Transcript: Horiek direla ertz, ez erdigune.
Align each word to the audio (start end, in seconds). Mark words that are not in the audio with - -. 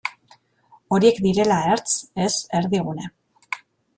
Horiek 0.97 1.19
direla 1.25 1.59
ertz, 1.75 1.91
ez 2.25 2.31
erdigune. 2.61 3.09